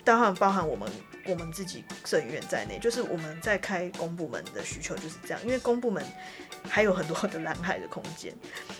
[0.04, 0.90] 当然包含我们
[1.28, 6.04] 我们自己摄影院在内，就是我们在开公部门的需求就是这样，因为公部门
[6.68, 8.34] 还有很多的蓝海的空间，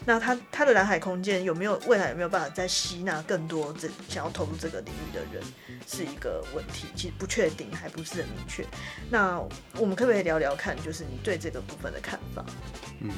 [0.06, 5.44] 那它它的蓝海空间有没有未来有没有办法再吸纳更多这想要投入这个领域的人，
[5.86, 8.66] 是一个问题，其实不确定，还不是很明确。
[9.10, 9.42] 那
[9.78, 12.46] 我们可不可以聊聊看，就是你对这个部分的看法？
[13.02, 13.12] 嗯，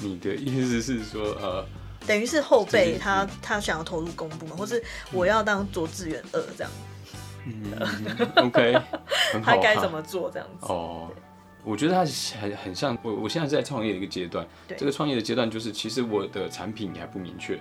[0.00, 1.66] 你的意思是说，呃，
[2.06, 6.70] 等于是后辈他他想要投入公部门，或是我要当做志愿二这样。
[7.44, 8.76] 嗯，OK，
[9.42, 10.66] 他该怎么做这样子？
[10.66, 11.08] 哦，
[11.64, 12.04] 我觉得他
[12.40, 14.46] 很很像我，我现在是在创业的一个阶段。
[14.66, 17.60] 对，这个创业的阶段就是，其实我的产品也还不明确，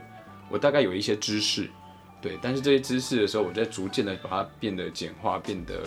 [0.50, 1.70] 我大概有一些知识，
[2.22, 5.84] 对，但是这些知识的时候，我在逐渐的把它变得简化，变得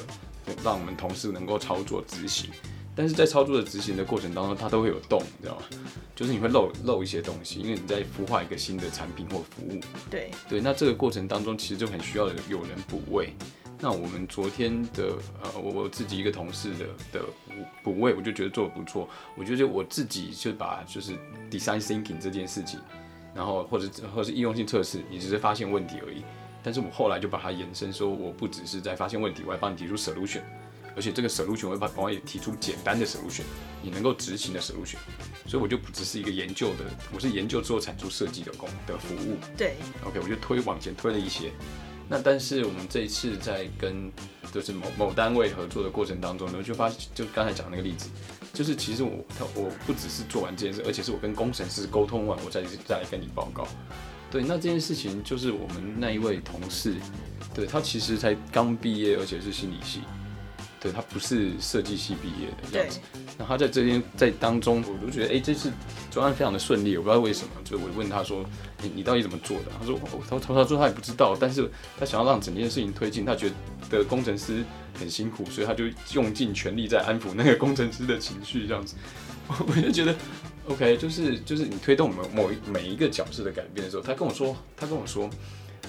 [0.62, 2.50] 让我们同事能够操作执行。
[2.96, 5.62] 但是在操作的执行的过程当中，它都会有洞，你知道吗？
[6.14, 9.80] 就是你会漏漏一些东西，因为你在孵化一个新的产品或服务。
[10.09, 13.35] 对对，那这个过程当中其实就很需要有人补位。
[13.85, 17.20] 那我们昨天的呃，我我自己一个同事的的
[17.83, 19.07] 补补位，我就觉得做的不错。
[19.37, 21.12] 我觉得我自己就把就是
[21.51, 22.81] design thinking 这件事情，
[23.35, 26.25] 然后或者或者是应用性测试，你只是发现问题而已。
[26.62, 30.40] 但是我后来就把它延伸说，我不只是在发现问题，我还帮你提出 solution。
[30.97, 33.42] 而且这个 solution 会把帮我也提出简单的 solution，
[33.83, 34.97] 你能够执行的 solution，
[35.47, 39.37] 所以我就不只是一个研究的，我是研究之后产出设计的工的服务。
[39.59, 39.75] 对
[40.07, 41.53] ，OK，我就推往前推了一些。
[42.09, 44.11] 那但是我们这一次在跟
[44.53, 48.09] 就是某某单位合作的过程当中呢，就发就刚才讲那个例子，
[48.53, 53.67] 就是其实我他我不只是做完这件事，而且是我跟工程师沟通完，我再再来跟你报告。
[54.31, 56.95] 对，那这件事情就是我们那一位同事，
[57.55, 60.01] 对他其实才刚毕业，而且是心理系。
[60.85, 63.01] 对，他不是设计系毕业的这样子，
[63.38, 65.73] 那他在这边在当中，我都觉得，哎，这次
[66.11, 68.44] 专案非常的顺利，我不知道为什么，就我问他说，
[68.83, 69.73] 你你到底怎么做的？
[69.81, 73.51] 他说，他他他说他也不知道，但是他想要让整件事情推进，他觉
[73.88, 74.62] 得工程师
[75.01, 78.94] 很辛苦，所以他就用尽全力在安抚那个工程师的情绪这样子，
[79.49, 80.14] 我就觉得
[80.68, 85.31] ，OK，就是就是你推动某某一每一个角色的改变的时候，他跟我说，他跟我说，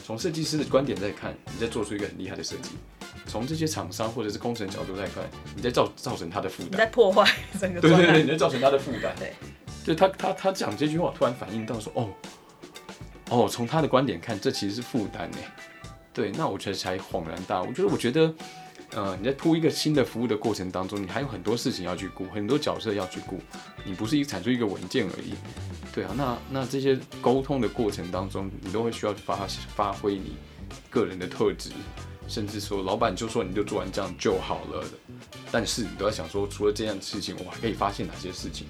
[0.05, 2.69] 从设计师的观点在看，你在做出一个很厉害的设计。
[3.25, 5.23] 从这些厂商或者是工程角度在看，
[5.55, 7.27] 你在造造成他的负担，你在破坏
[7.59, 7.81] 整个。
[7.81, 9.15] 对对对，你在造成他的负担。
[9.17, 9.33] 对，
[9.83, 12.09] 就他他他讲这句话，突然反应到说，哦
[13.31, 15.37] 哦，从他的观点看，这其实是负担呢。
[16.13, 17.71] 对，那我觉得才恍然大悟。
[17.71, 18.31] 就是我觉得，
[18.91, 23.39] 呃，你在铺一个新的服务的过程当中，你还有很多事情要去顾，很多角色要去顾，
[23.83, 25.33] 你不是一产出一个文件而已。
[25.93, 30.35] 对啊，那那这些沟通的过程当中，你都会需要发发挥你
[30.89, 31.71] 个人的特质。
[32.27, 34.83] 甚至说，老板就说你就做完这样就好了，
[35.51, 38.65] 但是你都要想说，除了这样事情，我还可以发现哪些事情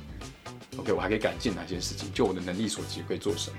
[0.76, 2.12] ？OK，我还可以改进哪些事情？
[2.12, 3.58] 就我的能力所及，可以做什么？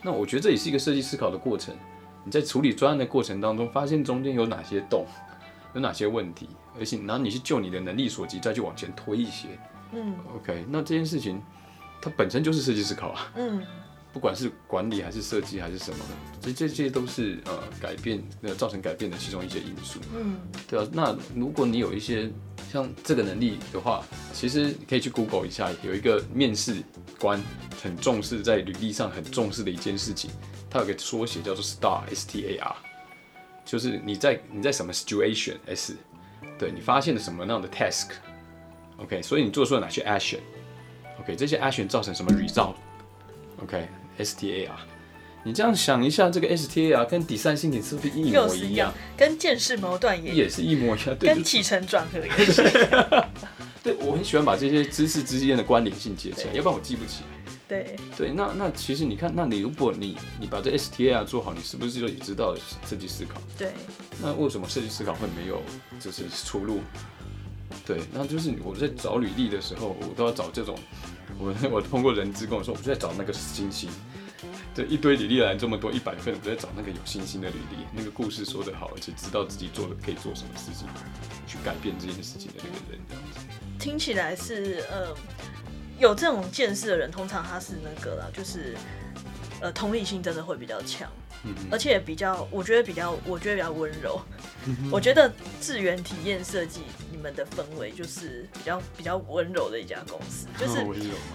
[0.00, 1.74] 那我觉得这也是一个设计思考的过程。
[2.24, 5.04] 你在处理专案的过程当中，发现中间有哪些洞，
[5.76, 9.48] 有哪些问题，而且然后你去就你的能力所及再去往前推一些。
[9.92, 11.40] 嗯，OK，那这件事情
[12.00, 13.32] 它本身就是设计思考啊。
[13.36, 13.62] 嗯。
[14.12, 20.00] 不管是管理还是设计还是什么的，这这些都是呃改变呃造成改变的其中一些因素。
[20.16, 20.88] 嗯，对啊。
[20.90, 22.32] 那如果你有一些
[22.72, 26.82] 像这个能力的话，其实你可以去 Google 一下，有一个面试
[27.18, 27.38] 官
[27.82, 30.30] 很重视在履历上很重视的一件事情，
[30.70, 32.74] 它有个缩写叫做 STAR，S T A R，
[33.66, 35.94] 就是你在你在什么 situation S，
[36.58, 43.86] 对你发现了什么样的 task，OK，所以你做出了哪些 action，OK，这些 action 造成什么 result，OK。
[44.18, 44.78] S T A R，
[45.44, 48.94] 你这样想一下，这个 S T A R 跟 design thinking 是不是一模一样？
[49.14, 52.62] 跟见识矛盾也也是一模一样，跟起承转合也是。
[53.84, 57.35] 对，我很喜欢把这些知识之间的关联性接起来，要不然我记不起来。
[57.68, 62.54] 对对，那那其实你看，那你如果你你把这 S T A 做好，你是不是就也知道
[62.86, 63.40] 设计思考？
[63.58, 63.72] 对。
[64.22, 65.60] 那为什么设计思考会没有
[65.98, 66.80] 就是出路？
[67.84, 70.78] 对，那就是我在找履历的时候，我都要找这种。
[71.38, 73.90] 我我通过人资跟我说，我就在找那个星星，
[74.74, 80.88] 这一堆履历来这么多一百份，我就在找那个有信心的履历，那个故事说得好，而且知道自己做的可以做什么事情，
[81.46, 83.40] 去改变这件事情的那个人，这样子。
[83.78, 85.14] 听起来是呃，
[85.98, 88.76] 有这种见识的人，通常他是那个啦，就是
[89.60, 91.10] 呃，同理心真的会比较强，
[91.70, 94.20] 而且比较，我觉得比较，我觉得比较温柔。
[94.90, 96.82] 我觉得智源体验设计。
[97.26, 100.84] 们的氛围就是比较比较温柔的一家公司，就是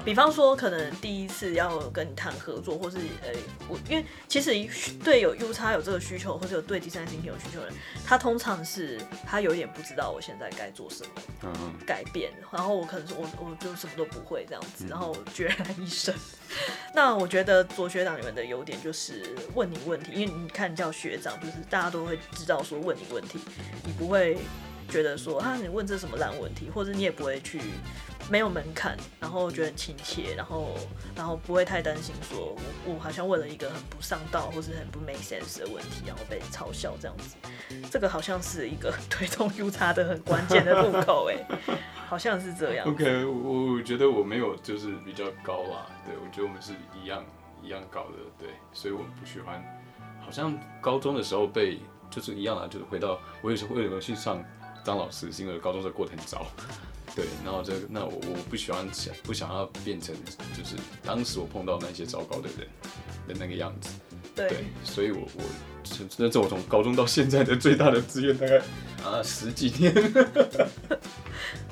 [0.05, 3.31] 比方说可能第一次要跟你谈合作，或是呃
[3.67, 4.51] 我因为其实
[5.03, 7.75] 对有 U 叉有这个需求，或者有对第三方有需求的人，
[8.05, 11.51] 他通常是他有点不知道我现在该做什么，
[11.85, 16.15] 改变，然后我可能说我我就什么都不会这样子，然后决然一生。
[16.93, 23.39] 那我觉得左学长你们的优点就是问你问题，因为你看叫学长，就是大家都会知道说问你问题，
[23.85, 24.37] 你不会
[24.91, 27.59] 觉得说啊你问这什么烂问题，或者你也不会去
[28.29, 30.75] 没有门槛，然后觉得很亲切，然后
[31.15, 37.35] 然后不会太担心说我我好像问了一个很不上道或是很不 make sense 的问题，然后被嘲笑这样子，
[37.89, 41.37] 这个好像是一个推动 U 差的很关键的入口哎。
[42.11, 42.85] 好像是这样。
[42.85, 47.23] OK，我我觉得我没有就是比较高啊，对，我觉得我们是一样
[47.63, 49.63] 一样高的，对，所以我不喜欢。
[50.19, 54.43] 好像高中的时候被就是一样啊，就是回到我也是为什么去上
[54.83, 56.45] 张老师，是因为高中时候过得很糟，
[57.15, 60.15] 对，然后这那我我不喜欢想不想要变成
[60.57, 62.67] 就是当时我碰到那些糟糕的人
[63.27, 63.91] 的那个样子，
[64.35, 65.43] 对，对，所以我我
[66.17, 68.57] 那这我从高中到现在的最大的志愿大概
[69.03, 69.93] 啊十几年。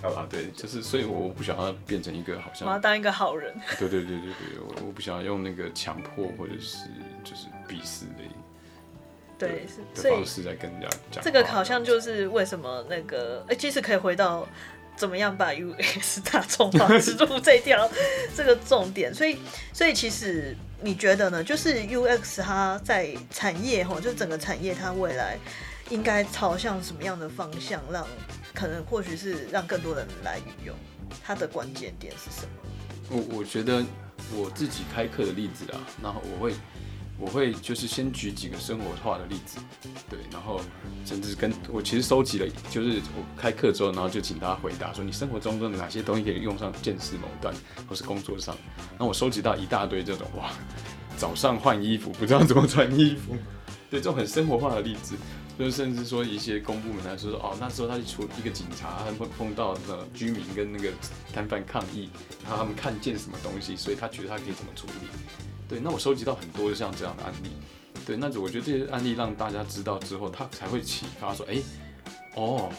[0.02, 3.54] 好吧，对，就是，所以我不想要变成一个好像，我要当一个好人。
[3.78, 6.86] 对对对对对，我我不想要用那个强迫或者是
[7.22, 8.24] 就是鄙视的，
[9.40, 11.24] 对，的方式在跟人家讲。
[11.24, 14.48] 这个好像就是为什么那个，哎，其实可以回到
[14.96, 17.90] 怎么样把 UX 大众化植入这条
[18.36, 19.12] 这个重点。
[19.16, 19.38] 所以，
[19.74, 21.44] 所以其实你觉得呢？
[21.44, 25.38] 就是 UX 它在产业哈，就整个产业它未来
[25.90, 28.06] 应该朝向什么样的方向让？
[28.52, 30.76] 可能或许是让更多人来运用，
[31.24, 33.24] 它的关键点是什么？
[33.32, 33.86] 我我觉得
[34.36, 36.54] 我自己开课的例子啊，然后我会
[37.20, 39.60] 我会就是先举几个生活化的例子，
[40.10, 40.62] 对，然后
[41.06, 47.54] 甚至跟我其实收集了，就是我开课之后，然后就请大家回答说，你生活中的哪些东西可以用上见识某段，
[47.88, 48.56] 或是工作上，
[48.98, 50.50] 那我收集到一大堆这种哇，
[51.18, 53.36] 早上换衣服不知道怎么穿衣服，
[53.90, 55.16] 对，这种很生活化的例子。
[55.60, 60.90] 就是甚至说一些公部门来说说哦，那时候他就出一个警察，他碰碰到呃居民跟那个
[61.34, 62.10] 摊贩抗议，
[62.44, 65.49] 然后他们看见什么东西，所以他觉得他可以怎么处理。
[65.70, 67.52] 对，那我收集到很多像这样的案例。
[68.06, 71.62] 对，那我觉得这些案例让大家知道之后，他才会启发说，哎，
[72.36, 72.72] 哦，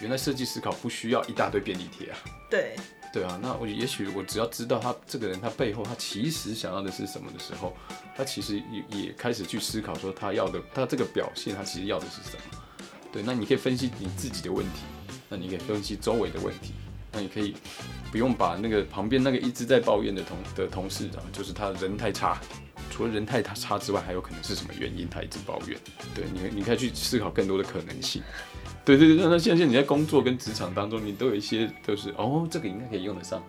[0.00, 2.18] 原来设计思考不需要一大堆便利贴啊。
[2.48, 2.76] 对。
[3.12, 7.76] 对啊，那我也许我只要知道他这个人他背后他其实想要的是什么的时候，
[8.16, 12.62] 他其实也也开始去思考说他要的他这个表现他其实要的是什么。
[13.10, 14.82] 对，那你可以分析你自己的问题，
[15.28, 16.72] 那你可以分析周围的问题，
[17.20, 17.54] 你可以
[18.10, 22.40] 不用把那个旁边那个一直在抱怨的同的同事啊，就是他人太差，
[22.90, 25.78] 除了人太差之外，还有可能是什么原因他一直抱怨？
[26.14, 28.22] 对，你你可以去思考更多的可能性。
[28.84, 33.40] 对对对，那现在你在工作跟职场当中，你都有一些都是哦，这个应该可以用得上，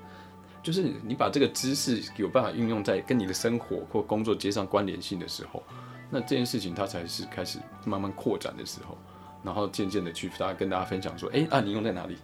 [0.62, 5.64] 就是你把这个知识有办法运用在跟你的生活或工作接上关联性的时候，
[6.10, 8.98] 那这件事情它才是开始慢慢扩展的时候，
[9.42, 12.18] 然后渐渐的去大家跟大家分享说，哎啊，你用在哪里？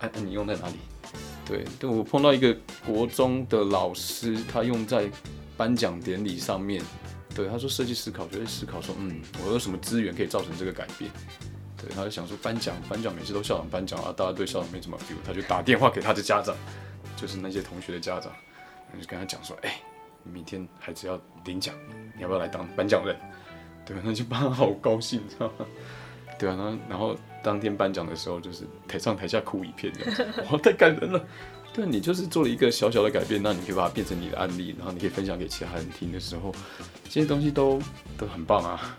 [0.00, 0.74] 哎，啊你用在哪里？
[1.44, 5.08] 对，对我碰到一个国中的老师，他用在
[5.56, 6.82] 颁奖典礼上面，
[7.34, 11.10] 对他说设计思考，就会思考说，嗯，我有什么资源可以造成这个改变？
[11.76, 16.56] 对，他就想说颁奖，颁奖每次都校长颁奖啊，大家对校长没什么 feel，他就打电话给他的家长，
[17.16, 18.32] 就是那些同学的家长，
[19.00, 19.76] 就跟他讲说，哎、欸，
[20.24, 21.74] 你明天孩子要领奖，
[22.16, 23.16] 你要不要来当颁奖人？
[23.84, 25.66] 对，那就帮他好高兴，你知道吗？
[26.38, 29.92] 对啊，然后然后当天颁奖的时候，就是台上台下哭一片，
[30.50, 31.24] 哇，太感人了。
[31.72, 36.52] 对，你就是做了一个小小的改变，那你可以把它变成你的案例，然后你可以分享给其他人听的时候，
[37.04, 37.80] 这些东西都
[38.18, 38.96] 都很棒啊。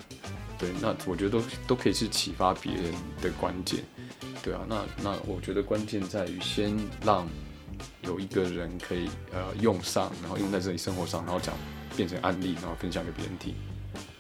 [0.58, 3.84] 对，那我觉得都都可以是启发别人的关键，
[4.42, 7.28] 对啊，那那我觉得关键在于先让
[8.04, 11.54] 有一个人可以呃用上，然后用在这里生活上，然后讲
[11.98, 13.54] 变成案例，然后分享给别人听。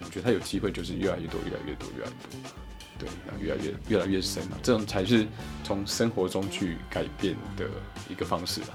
[0.01, 2.49] 我觉得他有机会就是越来越多，越来越多，越来越多，
[2.97, 5.27] 对，然后越来越越来越深了，这种才是
[5.63, 7.65] 从生活中去改变的
[8.09, 8.69] 一个方式吧。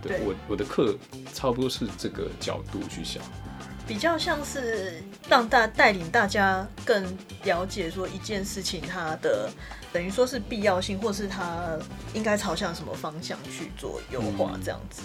[0.00, 0.96] 对，对我我的课
[1.34, 3.22] 差不多是这个角度去想。
[3.86, 7.02] 比较像是让大带领大家更
[7.44, 9.50] 了解说一件事情它的
[9.90, 11.78] 等于说是必要性，或是它
[12.12, 15.02] 应该朝向什么方向去做优化这样子。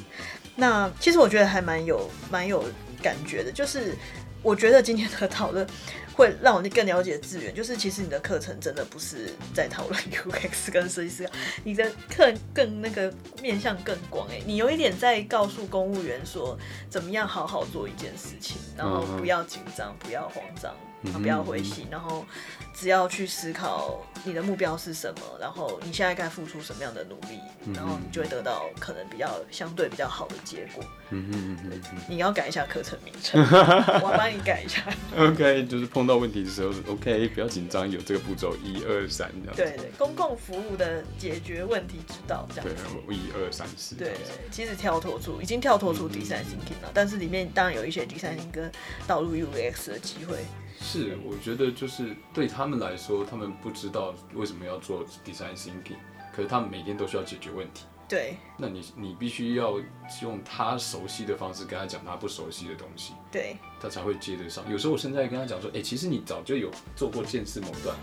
[0.56, 2.66] 那其实我觉得还蛮有蛮有
[3.02, 3.96] 感觉的，就是
[4.42, 5.66] 我觉得今天的讨论。
[6.14, 11.30] 会让我更了解资源，就是其实你的课程真的不是在讨论 UX 跟设计师，
[11.64, 16.58] 你的课更那个面向更广哎，你有一点在告诉公务员说
[16.90, 20.74] 怎么样好好做一件事情，然后不要紧张，不要慌张，
[21.12, 22.26] 不要灰心，然后
[22.74, 27.40] 只要去思考你的目标是什么，然后你现在该付出什么样的努力，
[27.74, 30.84] 然后你就会得到可能比较相对比较好的结果。
[31.10, 33.40] 嗯嗯嗯嗯，你要改一下课程名称，
[34.02, 34.84] 我帮你改一下。
[35.16, 39.56] OK，就是碰到问题的时候，OK，不要紧张，有这个步骤，一二三这样。
[39.56, 42.66] 对对，公共服务的解决问题之道这样。
[42.66, 43.96] 对，一二三四。
[43.96, 44.18] 对对，
[44.52, 48.72] 其实跳脱出已经跳脱出 Thinking 了，但是里面当然有一些 Thinking 跟
[49.06, 50.38] 导入 UX 的机会。
[50.84, 55.96] 是，我觉得就是对他们来说，他们不知道为什么要做 design thinking，
[56.36, 57.86] 可是他们每天都需要解决问题。
[58.08, 59.80] 对，那你你必须要
[60.22, 64.70] 用他熟悉的方式跟他讲他不熟悉的东西，对，他才会接得上。
[64.70, 67.96] 有时候我现在跟他讲说，哎、欸，其实你早就有做过见识某段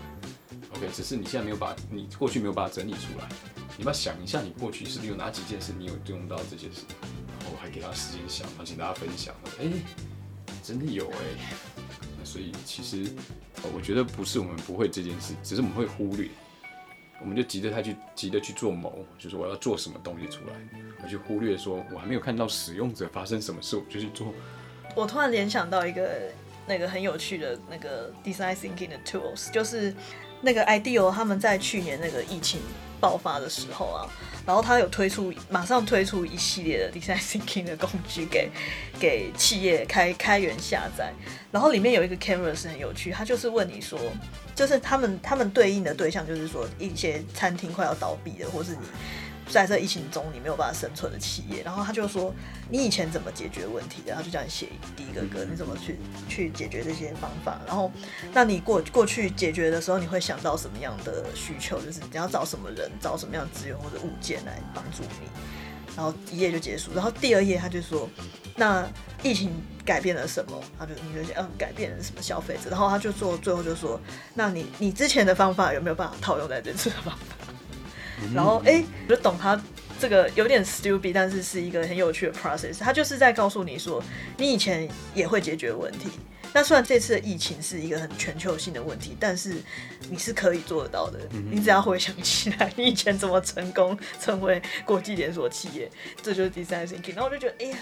[0.75, 3.29] ，OK，只是你现在没有把你过去没有把它整理出来。
[3.77, 6.81] 你要想一下，你过去是不是有哪几件事你有用到这些事，
[7.39, 9.33] 然后我还给他时间想，然后请大家分享。
[9.59, 9.71] 哎、欸，
[10.63, 11.70] 真的有哎、欸。
[12.31, 13.11] 所以其实，
[13.75, 16.29] 我觉得不是我们不会这件事，只是我们会忽略，
[17.19, 20.53] 我们就急着他去急着去做谋，就是我要做什么东西出来，
[21.03, 24.33] 而去忽略说我还没有看到使用者发生什么事，我就去做。
[24.95, 26.31] 我突然联想到一个
[26.65, 29.93] 那个很有趣的那个 design thinking 的 tools，就是
[30.39, 32.61] 那个 IDEO 他们在去年那个疫情
[33.01, 34.07] 爆发的时候啊。
[34.45, 38.49] 然后他有推出，马上推出一系列的 design thinking 的工具给
[38.99, 41.13] 给企业开开源下载。
[41.51, 43.99] 然后里面有一个 camera 是很有趣，他就是问你说，
[44.55, 48.87] 就是他们他们对应的对象就是说一些餐厅快要倒闭了，或是你。
[49.49, 52.33] 在这疫情中，你没有办法生存的企业，然后他就说，
[52.69, 54.01] 你以前怎么解决问题？
[54.05, 55.97] 然后就叫你写第一个歌，你怎么去
[56.29, 57.59] 去解决这些方法？
[57.65, 57.91] 然后，
[58.33, 61.79] 那你过过去解决的时候，你会想到什么样的需求？
[61.81, 65.27] 就是你要找什么人，找什么样的资源或者物件来帮助你？
[65.95, 66.91] 然后一页就结束。
[66.93, 68.09] 然后第二页他就说，
[68.55, 68.89] 那
[69.21, 69.51] 疫情
[69.83, 70.63] 改变了什么？
[70.79, 72.69] 他就你就想，嗯，改变了什么消费者？
[72.69, 73.99] 然后他就做最后就说，
[74.33, 77.25] 那你你之前的方法有没有办法套用在这次的方法？
[78.33, 79.61] 然后，哎，我就懂他
[79.99, 82.79] 这个有点 stupid，但是是一个很有趣的 process。
[82.79, 84.03] 他就是在告诉你说，
[84.37, 86.09] 你以前也会解决问题。
[86.53, 89.55] 那虽然这次的疫情是一个很全球性的问题，但是
[90.09, 91.17] 你是可以做得到的。
[91.49, 95.89] 你只要回想起来，你以前怎么成功 成为国际连锁企业，
[96.21, 97.15] 这就是 design thinking。
[97.15, 97.77] 然后我就觉得，哎呀，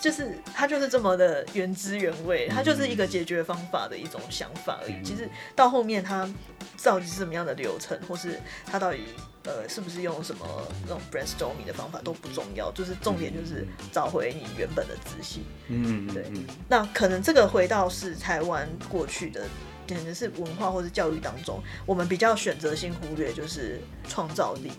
[0.00, 4.94] 就是他就是这么的原汁原味，他就是一个解决方法的一种想法而已。
[5.04, 6.32] 其实到后面他
[6.80, 9.00] 到底是什么样的流程，或是他到底。
[9.44, 10.46] 呃，是不是用什么
[10.82, 15.44] 那种 brainstorming 的方法都不重要，就是重点就是找回你原本的自信。
[15.66, 16.24] 嗯，对。
[16.68, 19.44] 那可能这个回到是台湾过去的，
[19.84, 24.70] 简直是文化或是教育当中，我们比较选择性忽略，就是创造力，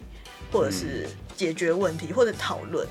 [0.49, 2.87] 或者是解决问题，或者讨论。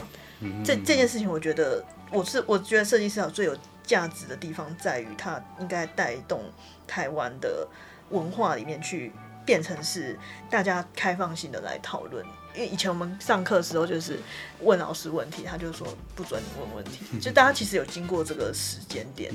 [0.62, 6.42] 这这件事情，我觉得我是我觉得设计思考最有价值的地方，在于它应该带动
[6.86, 7.66] 台湾的
[8.10, 9.10] 文化里面去。
[9.44, 10.18] 变成是
[10.50, 12.24] 大家开放性的来讨论，
[12.54, 14.18] 因为以前我们上课的时候就是
[14.60, 19.32] 问老师问题，他就说不准你问问题，就大家其实有经过这个时间点，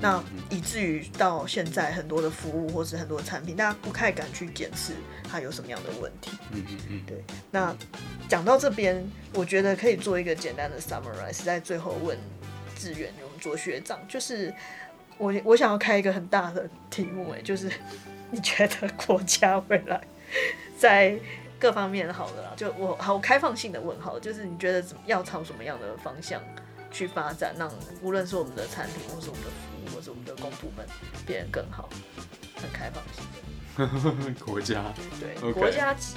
[0.00, 4.92] 那以至于到现在很多的服务或是很多的产品，大家不太敢去检视
[5.28, 6.30] 它有什么样的问题。
[6.52, 7.22] 嗯嗯嗯，对。
[7.50, 7.76] 那
[8.28, 12.16] 讲到这边，我觉得可以做一个简单的 summarize，在最后问
[12.78, 14.54] 志远，我们做学长，就是
[15.18, 17.70] 我我想要开一个很大的题目，哎，就是。
[18.30, 20.00] 你觉得国家未来
[20.78, 21.18] 在
[21.58, 26.40] 各方面好了啦， 就我好开放性的问号，就是你觉得怎么要朝什么样的方向
[26.90, 27.70] 去发展，让
[28.02, 30.86] 无论是我们的产品，或是我们的服务，或是我们的公部门
[31.26, 31.88] 变得更好，
[32.56, 33.24] 很开放性
[33.76, 34.84] 的 国家，
[35.20, 36.16] 对.国家级。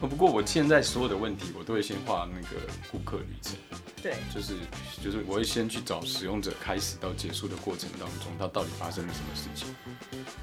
[0.00, 2.56] 不过我现在所有的问题，我都会先画那个
[2.90, 3.56] 顾客旅程。
[4.02, 4.54] 对，就是
[5.02, 9.74] 就是我会先去找使用者开始到结束的过程当中，他到底发生了什么事情。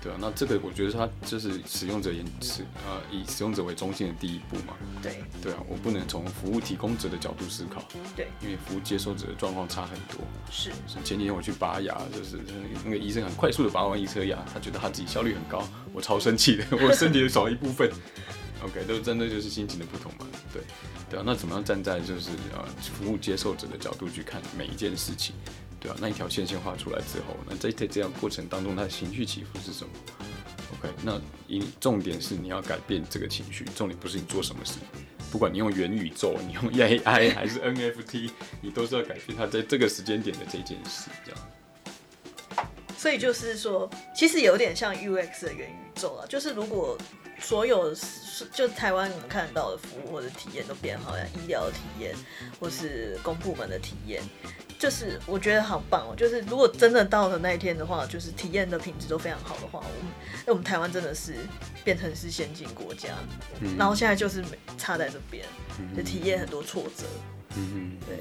[0.01, 4.73] 对啊，那这个我觉得它就是使用者也是呃以使用者为中心的第一步嘛。
[5.01, 7.83] 对，对啊，我不能从服务提供者的角度思考。
[8.15, 10.25] 对，因为服务接受者的状况差很多。
[10.49, 10.71] 是。
[11.03, 12.39] 前几天我去拔牙，就是
[12.83, 17.91] 那个医生很快速的拔完一颗牙，他觉得他自己效率很高，我超生气的，我身体少一部分。
[18.63, 20.61] OK，都真的就是心情的不同嘛，对，
[21.09, 25.33] 对啊，那怎么样站在就是呃服务接受者的角度去看每一件事情，
[25.81, 29.89] 对啊，那一条线线画出来之后，那在在这样过程当中，他的情绪起伏是什么
[30.79, 34.75] ？OK，那一重点是你要改变这个情绪，重点不是你做什么事，
[35.31, 38.29] 不管你用元宇宙，你用 AI 还是 NFT，
[38.61, 42.67] 你都是要改变它在这个时间点的这件事，这样。
[42.95, 46.97] 所以就是说，其实有点像 UX 的元宇宙啊，就是如果。
[47.43, 47.91] 所有
[48.53, 52.15] 就台湾你们看到的服务或者体验都变好，像医疗体验
[52.59, 54.21] 或是公部门的体验，
[54.81, 56.15] 就是我觉得好棒哦。
[56.17, 60.13] 就是如果真的到了那一天的话，就是体验的品质都非常好的话，我们
[60.47, 61.35] 那我们台湾真的是
[61.83, 63.09] 变成是先进国家，
[63.59, 64.43] 嗯、然后现在就是
[64.79, 65.45] 差在这边，
[65.95, 67.05] 就体验很多挫折。
[67.55, 68.17] 嗯对。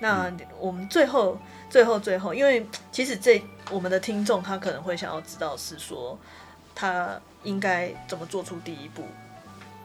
[0.00, 1.38] 那我们最后、
[1.70, 3.40] 最后、最后，因为其实这
[3.70, 6.18] 我们的听众他可能会想要知道是说
[6.74, 9.04] 他应该怎么做出第一步。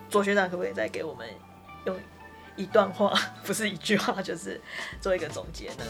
[0.10, 1.28] 左学长可不可以再给我们
[1.86, 1.96] 用
[2.58, 4.60] 一段话， 不是一句话，就是
[5.00, 5.86] 做一个总结呢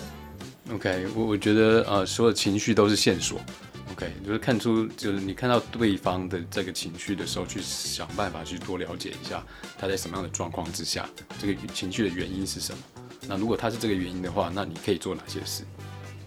[0.72, 3.42] ？OK，我我觉得呃，所有情绪都是线索。
[3.94, 9.44] OK，就是看出，就是你看到对方的这个情绪的时候，去想办法去多了解一下
[9.78, 11.10] 他在什么样的状况之下，
[11.40, 12.84] 这个情绪的原因是什么。
[13.28, 15.64] 那如果他是这个原因的话，那你可以做哪些事？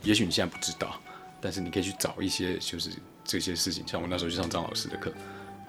[0.03, 0.99] 也许你现在不知道，
[1.39, 2.91] 但是你可以去找一些，就是
[3.23, 3.87] 这些事情。
[3.87, 5.13] 像我那时候去上张老师的课。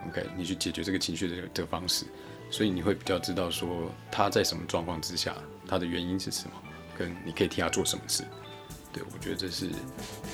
[0.07, 2.05] OK，你去解决这个情绪的这个方式，
[2.51, 5.33] 所以你会比较知道说他在什么状况之下，
[5.67, 6.51] 他的原因是什么，
[6.97, 8.23] 跟你可以替他做什么事。
[8.93, 9.69] 对，我觉得这是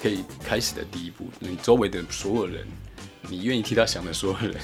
[0.01, 1.29] 可以开始的第一步。
[1.39, 2.67] 你周围的所有人，
[3.29, 4.59] 你愿意替他想的所有人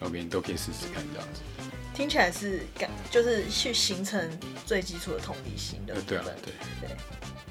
[0.00, 1.42] ，OK，你都可以试试看这样子。
[1.92, 4.30] 听起来是感，就是去形成
[4.64, 6.00] 最基础的同理心的。
[6.06, 6.96] 对啊，对对。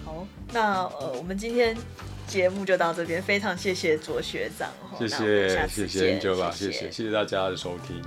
[0.03, 1.77] 好，那呃，我们今天。
[2.25, 6.19] 节目就到这边，非常谢谢卓学长，谢谢谢谢谢
[6.51, 8.01] 谢谢谢大家的收听。